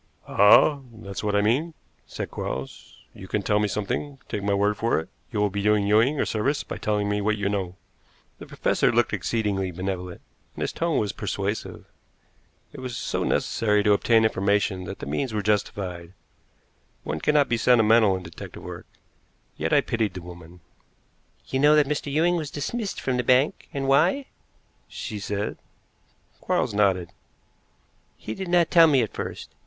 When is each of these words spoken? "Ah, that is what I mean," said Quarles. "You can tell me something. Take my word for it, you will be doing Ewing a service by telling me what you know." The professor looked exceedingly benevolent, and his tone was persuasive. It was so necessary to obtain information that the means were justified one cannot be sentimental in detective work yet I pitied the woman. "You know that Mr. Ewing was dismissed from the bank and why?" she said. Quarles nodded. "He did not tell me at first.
"Ah, 0.27 0.79
that 1.03 1.09
is 1.11 1.23
what 1.23 1.35
I 1.35 1.41
mean," 1.43 1.75
said 2.07 2.31
Quarles. 2.31 3.03
"You 3.13 3.27
can 3.27 3.43
tell 3.43 3.59
me 3.59 3.67
something. 3.67 4.17
Take 4.27 4.41
my 4.41 4.55
word 4.55 4.75
for 4.75 4.99
it, 4.99 5.09
you 5.31 5.39
will 5.39 5.51
be 5.51 5.61
doing 5.61 5.85
Ewing 5.85 6.19
a 6.19 6.25
service 6.25 6.63
by 6.63 6.79
telling 6.79 7.07
me 7.07 7.21
what 7.21 7.37
you 7.37 7.47
know." 7.47 7.75
The 8.39 8.47
professor 8.47 8.91
looked 8.91 9.13
exceedingly 9.13 9.69
benevolent, 9.69 10.21
and 10.55 10.61
his 10.63 10.71
tone 10.71 10.97
was 10.97 11.11
persuasive. 11.11 11.85
It 12.73 12.79
was 12.79 12.97
so 12.97 13.23
necessary 13.23 13.83
to 13.83 13.93
obtain 13.93 14.23
information 14.25 14.85
that 14.85 14.97
the 14.97 15.05
means 15.05 15.35
were 15.35 15.43
justified 15.43 16.13
one 17.03 17.19
cannot 17.19 17.47
be 17.47 17.57
sentimental 17.57 18.15
in 18.17 18.23
detective 18.23 18.63
work 18.63 18.87
yet 19.55 19.71
I 19.71 19.81
pitied 19.81 20.15
the 20.15 20.23
woman. 20.23 20.61
"You 21.45 21.59
know 21.59 21.75
that 21.75 21.87
Mr. 21.87 22.11
Ewing 22.11 22.37
was 22.37 22.49
dismissed 22.49 22.99
from 22.99 23.17
the 23.17 23.23
bank 23.23 23.69
and 23.71 23.87
why?" 23.87 24.25
she 24.87 25.19
said. 25.19 25.59
Quarles 26.39 26.73
nodded. 26.73 27.11
"He 28.17 28.33
did 28.33 28.47
not 28.47 28.71
tell 28.71 28.87
me 28.87 29.03
at 29.03 29.13
first. 29.13 29.53